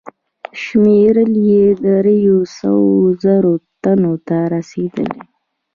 شمېر 0.61 1.15
یې 1.49 1.65
دریو 1.83 2.39
سوو 2.57 2.93
زرو 3.23 3.53
تنو 3.81 4.13
ته 4.27 4.37
رسېدی. 4.53 5.07